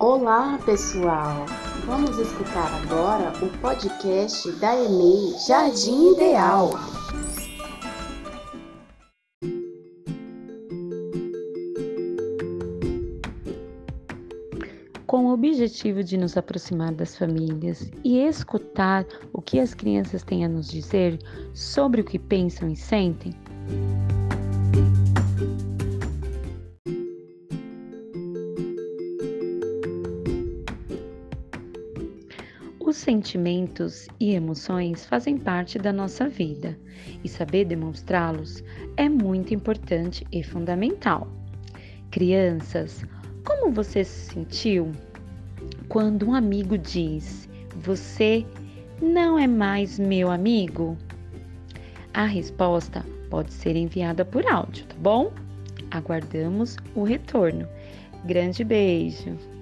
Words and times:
Olá, 0.00 0.60
pessoal! 0.64 1.44
Vamos 1.84 2.16
escutar 2.18 2.72
agora 2.84 3.32
o 3.44 3.48
podcast 3.58 4.48
da 4.60 4.72
EMEI 4.76 5.36
Jardim 5.44 6.12
Ideal. 6.12 6.70
Com 15.04 15.26
o 15.26 15.32
objetivo 15.32 16.04
de 16.04 16.16
nos 16.16 16.36
aproximar 16.36 16.92
das 16.92 17.16
famílias 17.16 17.90
e 18.04 18.20
escutar 18.20 19.04
o 19.32 19.42
que 19.42 19.58
as 19.58 19.74
crianças 19.74 20.22
têm 20.22 20.44
a 20.44 20.48
nos 20.48 20.68
dizer 20.68 21.18
sobre 21.52 22.02
o 22.02 22.04
que 22.04 22.20
pensam 22.20 22.70
e 22.70 22.76
sentem, 22.76 23.34
Os 32.88 32.96
sentimentos 32.96 34.08
e 34.18 34.30
emoções 34.32 35.04
fazem 35.04 35.36
parte 35.36 35.78
da 35.78 35.92
nossa 35.92 36.26
vida 36.26 36.74
e 37.22 37.28
saber 37.28 37.66
demonstrá-los 37.66 38.64
é 38.96 39.10
muito 39.10 39.52
importante 39.52 40.26
e 40.32 40.42
fundamental. 40.42 41.28
Crianças, 42.10 43.04
como 43.44 43.70
você 43.70 44.02
se 44.02 44.32
sentiu 44.32 44.90
quando 45.86 46.28
um 46.30 46.34
amigo 46.34 46.78
diz: 46.78 47.46
Você 47.76 48.46
não 49.02 49.38
é 49.38 49.46
mais 49.46 49.98
meu 49.98 50.30
amigo? 50.30 50.96
A 52.14 52.24
resposta 52.24 53.04
pode 53.28 53.52
ser 53.52 53.76
enviada 53.76 54.24
por 54.24 54.46
áudio, 54.46 54.86
tá 54.86 54.96
bom? 54.98 55.30
Aguardamos 55.90 56.78
o 56.94 57.02
retorno. 57.02 57.68
Grande 58.24 58.64
beijo! 58.64 59.57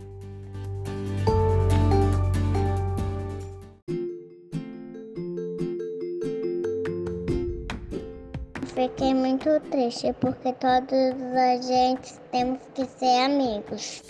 Fiquei 8.77 9.15
muito 9.15 9.59
triste 9.71 10.13
porque 10.21 10.53
todos 10.53 10.93
a 10.93 11.57
gente 11.63 12.13
temos 12.31 12.61
que 12.75 12.85
ser 12.85 13.25
amigos. 13.25 14.03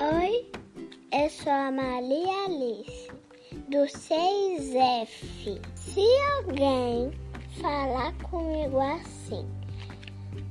Oi, 0.00 0.50
eu 1.12 1.28
sou 1.28 1.52
a 1.52 1.70
Maria 1.70 2.46
Alice, 2.46 3.10
do 3.68 3.84
6F. 3.86 5.60
Se 5.76 6.00
alguém 6.38 7.10
falar 7.60 8.14
comigo 8.30 8.80
assim, 8.80 9.46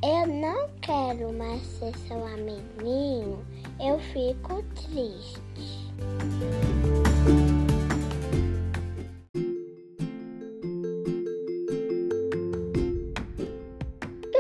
eu 0.02 0.28
não 0.28 0.70
quero 0.82 1.34
mais 1.34 1.62
ser 1.62 1.94
seu 2.08 2.26
amiguinho, 2.26 3.46
eu 3.82 4.00
fico 4.00 4.64
triste. 4.74 5.42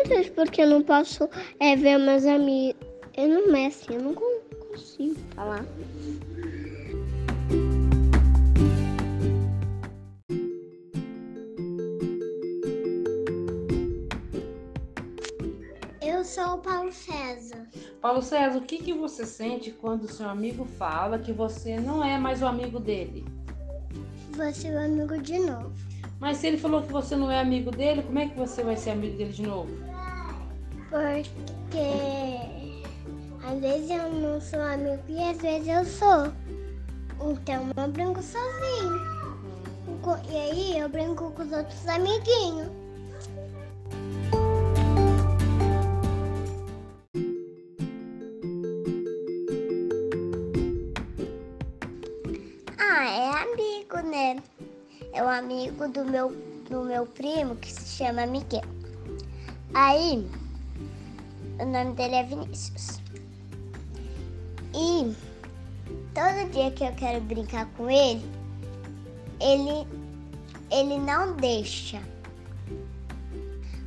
Triste 0.05 0.31
porque 0.31 0.61
eu 0.61 0.69
não 0.69 0.81
posso 0.81 1.29
é, 1.59 1.75
ver 1.75 1.97
meus 1.99 2.25
amigos. 2.25 2.81
Eu 3.17 3.27
não 3.27 3.67
assim, 3.67 3.95
eu 3.95 4.01
não 4.01 4.13
consigo 4.13 5.15
falar. 5.35 5.65
Paulo 16.59 16.91
César. 16.91 17.67
Paulo 18.01 18.21
César, 18.21 18.57
o 18.57 18.61
que, 18.61 18.77
que 18.77 18.93
você 18.93 19.25
sente 19.25 19.71
quando 19.71 20.03
o 20.03 20.11
seu 20.11 20.29
amigo 20.29 20.65
fala 20.65 21.19
que 21.19 21.31
você 21.31 21.79
não 21.79 22.03
é 22.03 22.17
mais 22.17 22.41
o 22.41 22.45
amigo 22.45 22.79
dele? 22.79 23.25
Vou 24.31 24.53
ser 24.53 24.73
o 24.73 24.79
amigo 24.79 25.17
de 25.21 25.39
novo. 25.39 25.73
Mas 26.19 26.37
se 26.37 26.47
ele 26.47 26.57
falou 26.57 26.81
que 26.83 26.91
você 26.91 27.15
não 27.15 27.31
é 27.31 27.39
amigo 27.39 27.71
dele, 27.71 28.03
como 28.03 28.19
é 28.19 28.27
que 28.27 28.37
você 28.37 28.63
vai 28.63 28.75
ser 28.75 28.91
amigo 28.91 29.17
dele 29.17 29.31
de 29.31 29.43
novo? 29.43 29.71
Porque 30.89 31.77
às 33.45 33.59
vezes 33.59 33.89
eu 33.89 34.11
não 34.13 34.41
sou 34.41 34.61
amigo 34.61 35.01
e 35.07 35.23
às 35.23 35.37
vezes 35.37 35.67
eu 35.67 35.85
sou. 35.85 36.33
Então 37.31 37.67
eu 37.75 37.87
brinco 37.89 38.21
sozinho. 38.21 39.19
E 40.29 40.35
aí 40.35 40.79
eu 40.79 40.89
brinco 40.89 41.31
com 41.31 41.41
os 41.41 41.51
outros 41.51 41.87
amiguinhos. 41.87 42.78
Ah, 53.01 53.05
é 53.05 53.29
amigo, 53.43 54.09
né? 54.09 54.43
É 55.13 55.23
o 55.23 55.29
amigo 55.29 55.87
do 55.87 56.03
meu, 56.03 56.35
do 56.69 56.83
meu 56.83 57.05
primo 57.05 57.55
que 57.55 57.71
se 57.71 57.95
chama 57.95 58.25
Miguel. 58.25 58.61
Aí, 59.73 60.29
o 61.61 61.65
nome 61.65 61.95
dele 61.95 62.15
é 62.15 62.23
Vinícius. 62.25 62.99
E 64.75 65.15
todo 66.13 66.51
dia 66.51 66.71
que 66.71 66.83
eu 66.83 66.91
quero 66.95 67.21
brincar 67.21 67.67
com 67.77 67.89
ele, 67.89 68.29
ele, 69.39 69.87
ele 70.69 70.99
não 70.99 71.37
deixa. 71.37 72.01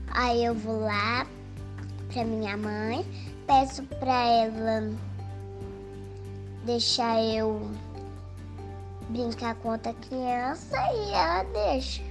Aí 0.06 0.42
eu 0.42 0.54
vou 0.54 0.80
lá 0.80 1.26
pra 2.10 2.24
minha 2.24 2.56
mãe, 2.56 3.04
peço 3.46 3.82
pra 3.82 4.26
ela 4.26 4.90
deixar 6.64 7.22
eu 7.22 7.60
brincar 9.12 9.54
com 9.56 9.70
outra 9.72 9.92
criança 9.94 10.76
e 10.94 11.12
ela 11.12 11.42
deixa. 11.44 12.02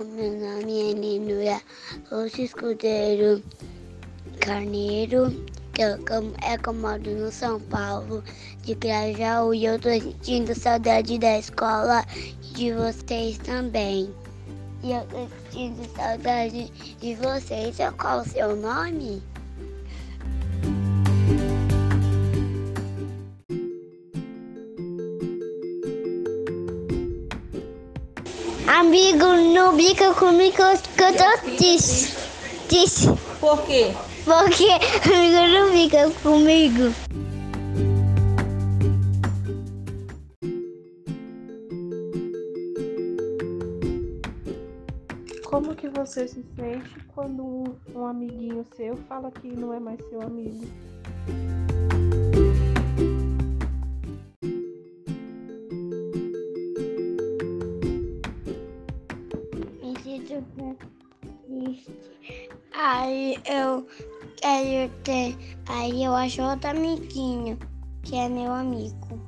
Meu 0.00 0.32
nome 0.32 0.90
é 0.90 0.94
Ninura 0.94 1.60
Roxo 2.10 2.42
Escudeiro 2.42 3.42
Carneiro, 4.40 5.30
que 5.72 5.82
é 5.82 6.72
moro 6.72 7.10
no 7.10 7.30
São 7.30 7.60
Paulo, 7.60 8.22
de 8.62 8.74
Grajaú, 8.74 9.54
e 9.54 9.64
eu 9.64 9.78
tô 9.78 9.90
sentindo 9.90 10.54
saudade 10.54 11.18
da 11.18 11.38
escola 11.38 12.04
e 12.42 12.54
de 12.54 12.72
vocês 12.72 13.38
também. 13.38 14.12
E 14.82 14.92
eu 14.92 15.06
sentindo 15.10 15.84
saudade 15.96 16.70
de 17.00 17.14
vocês. 17.16 17.76
Qual 17.96 18.20
o 18.20 18.24
seu 18.24 18.54
nome? 18.54 19.22
Amigo, 28.68 29.24
não 29.54 29.74
brinca 29.74 30.14
comigo 30.14 30.56
que 30.96 31.02
eu 31.02 31.16
tô 31.16 31.56
triste. 31.56 32.14
Triste. 32.68 33.08
Por 33.40 33.60
quê? 33.62 33.92
Porque 34.24 34.68
amigo 35.10 35.46
não 35.54 35.70
brinca 35.70 36.10
comigo. 36.22 36.94
Você 45.98 46.28
se 46.28 46.44
sente 46.54 47.04
quando 47.08 47.44
um, 47.92 48.06
amiguinho 48.06 48.64
seu 48.76 48.96
fala 49.08 49.32
que 49.32 49.48
não 49.48 49.74
é 49.74 49.80
mais 49.80 49.98
seu 50.08 50.22
amigo? 50.22 50.64
Aí 62.72 63.34
eu 63.44 63.84
quero 64.36 64.92
ter. 65.02 65.36
Aí 65.68 66.04
eu 66.04 66.14
acho 66.14 66.42
outro 66.42 66.70
amiguinho, 66.70 67.58
que 68.04 68.14
é 68.14 68.28
meu 68.28 68.52
amigo. 68.52 69.20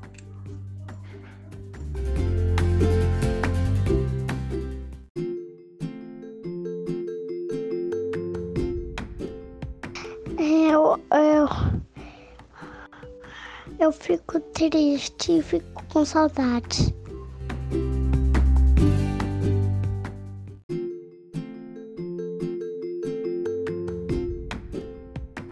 Eu 13.81 13.91
fico 13.91 14.39
triste 14.39 15.39
e 15.39 15.43
fico 15.43 15.83
com 15.91 16.05
saudade. 16.05 16.95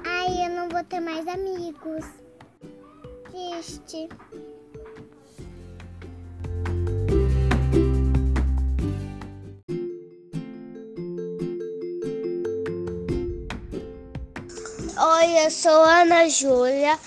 Ai, 0.05 0.47
eu 0.47 0.51
não 0.51 0.69
vou 0.69 0.85
ter 0.85 1.01
mais 1.01 1.27
amigos. 1.27 2.05
triste. 3.31 4.09
Oi, 15.01 15.47
eu 15.47 15.51
sou 15.51 15.85
Ana 15.85 16.29
Júlia. 16.29 16.99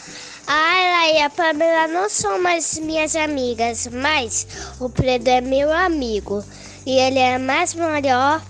A 0.51 0.53
Ayla 0.53 1.17
e 1.17 1.21
a 1.21 1.29
Pamela 1.29 1.87
não 1.87 2.09
são 2.09 2.37
mais 2.41 2.77
minhas 2.77 3.15
amigas, 3.15 3.87
mas 3.87 4.45
o 4.81 4.89
Pedro 4.89 5.29
é 5.29 5.39
meu 5.39 5.71
amigo 5.71 6.43
e 6.85 6.91
ele 6.91 7.19
é 7.19 7.37
mais 7.37 7.73
maior 7.73 8.43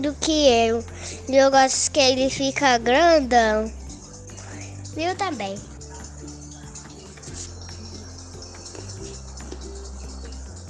do 0.00 0.14
que 0.14 0.30
eu. 0.30 0.84
E 1.28 1.36
eu 1.36 1.50
gosto 1.50 1.90
que 1.90 1.98
ele 1.98 2.30
fica 2.30 2.78
grandão. 2.78 3.68
Viu 4.94 5.16
também. 5.16 5.58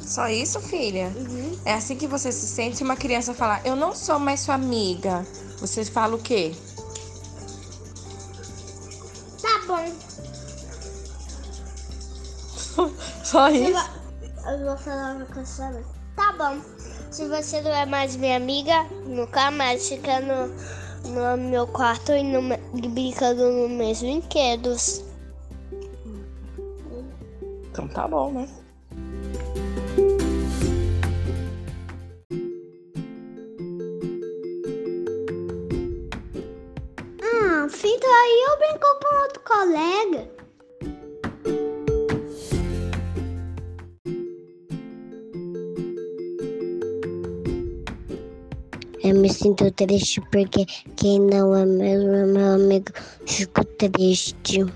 Só 0.06 0.28
isso, 0.28 0.62
filha? 0.62 1.12
É 1.66 1.74
assim 1.74 1.94
que 1.94 2.06
você 2.06 2.32
se 2.32 2.46
sente 2.46 2.78
se 2.78 2.82
uma 2.82 2.96
criança 2.96 3.34
falar, 3.34 3.60
eu 3.66 3.76
não 3.76 3.94
sou 3.94 4.18
mais 4.18 4.40
sua 4.40 4.54
amiga. 4.54 5.26
Você 5.60 5.84
fala 5.84 6.16
o 6.16 6.18
quê? 6.18 6.54
Só 13.24 13.48
isso? 13.48 13.90
Eu 14.46 14.66
vou 14.66 14.76
falar 14.76 15.16
uma 15.16 15.24
coisa 15.24 15.56
também. 15.56 15.84
Tá 16.14 16.32
bom. 16.32 16.60
Se 17.10 17.26
você 17.26 17.62
não 17.62 17.70
é 17.70 17.86
mais 17.86 18.16
minha 18.16 18.36
amiga, 18.36 18.84
nunca 19.06 19.50
mais 19.50 19.88
fica 19.88 20.20
no, 20.20 20.48
no 21.10 21.36
meu 21.38 21.66
quarto 21.66 22.12
e, 22.12 22.22
no, 22.22 22.52
e 22.52 22.88
brincando 22.88 23.50
nos 23.50 23.70
meus 23.70 24.00
brinquedos. 24.00 25.02
Então 27.70 27.88
tá 27.88 28.06
bom, 28.06 28.30
né? 28.30 28.48
Ah, 37.22 37.68
fica 37.70 38.06
aí 38.06 38.46
eu 38.50 38.58
brinco 38.58 38.86
com 39.00 39.22
outro 39.22 39.40
colega. 39.40 40.33
Eu 49.04 49.14
me 49.16 49.30
sinto 49.30 49.70
triste 49.72 50.22
porque 50.32 50.64
quem 50.96 51.20
não 51.20 51.54
é 51.54 51.66
meu, 51.66 52.26
meu 52.26 52.54
amigo 52.54 52.90
fico 53.26 53.62
triste. 53.62 54.60
Eu 54.60 54.70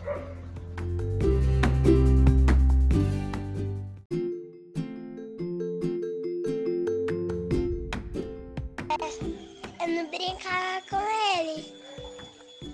não 9.89 10.11
brincava 10.11 10.83
com 10.91 11.01
ele. 11.39 11.65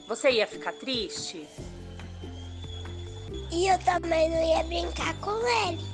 Você 0.09 0.33
ia 0.33 0.49
ficar 0.49 0.73
triste? 0.73 1.47
E 3.53 3.69
eu 3.69 3.79
também 3.85 4.29
não 4.29 4.43
ia 4.43 4.65
brincar 4.65 5.15
com 5.21 5.39
ele. 5.69 5.94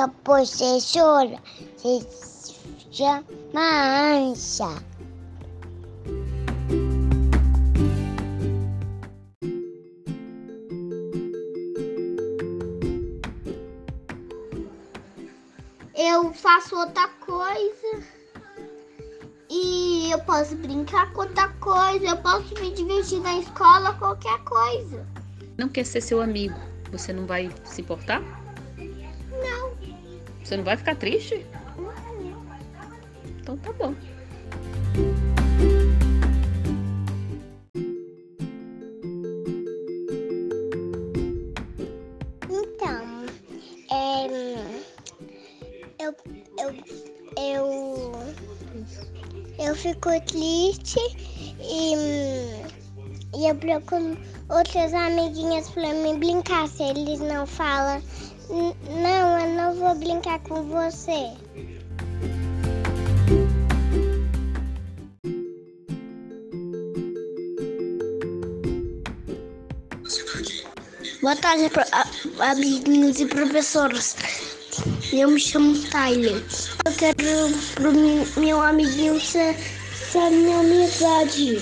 Dia, 0.00 0.08
professora, 0.24 1.38
se 1.76 2.06
chama 2.90 3.24
Ancha. 3.58 4.82
eu 15.94 16.32
faço 16.32 16.76
outra 16.76 17.08
coisa. 17.20 18.02
E 19.50 20.10
eu 20.10 20.18
posso 20.20 20.56
brincar 20.56 21.12
com 21.12 21.22
outra 21.22 21.48
coisa. 21.60 22.06
Eu 22.06 22.16
posso 22.18 22.54
me 22.54 22.72
divertir 22.72 23.20
na 23.20 23.38
escola, 23.38 23.92
qualquer 23.94 24.38
coisa. 24.44 25.06
Não 25.58 25.68
quer 25.68 25.84
ser 25.84 26.00
seu 26.00 26.22
amigo, 26.22 26.58
você 26.90 27.12
não 27.12 27.26
vai 27.26 27.50
se 27.64 27.82
importar? 27.82 28.22
Não. 29.30 29.79
Você 30.42 30.56
não 30.56 30.64
vai 30.64 30.76
ficar 30.76 30.96
triste? 30.96 31.44
Então 33.40 33.56
tá 33.58 33.72
bom. 33.72 33.94
Então, 42.48 43.26
é, 43.90 44.26
eu, 45.98 46.14
eu, 46.58 46.74
eu, 47.38 48.12
eu 49.58 49.74
fico 49.76 50.08
triste 50.26 50.98
e, 51.60 51.94
e 53.36 53.48
eu 53.48 53.54
procuro 53.56 54.16
outras 54.48 54.92
amiguinhas 54.94 55.68
para 55.70 55.92
me 55.94 56.16
brincar. 56.18 56.68
Se 56.68 56.82
eles 56.82 57.20
não 57.20 57.46
falam, 57.46 57.96
"N- 57.96 58.02
não, 58.50 59.38
eu 59.38 59.48
não 59.54 59.74
vou 59.74 59.94
brincar 59.94 60.40
com 60.40 60.62
você. 60.64 61.30
Boa 71.22 71.36
tarde, 71.36 71.70
amiguinhos 72.40 73.20
e 73.20 73.26
professores. 73.26 74.16
Eu 75.12 75.30
me 75.30 75.38
chamo 75.38 75.78
Tyler. 75.90 76.42
Eu 76.86 76.92
quero 76.92 77.14
pro 77.74 77.92
meu 78.40 78.60
amiguinho 78.60 79.20
ser, 79.20 79.54
ser 79.92 80.30
minha 80.30 80.60
amizade. 80.60 81.60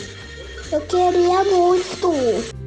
Eu 0.70 0.80
queria 0.82 1.44
muito. 1.44 2.57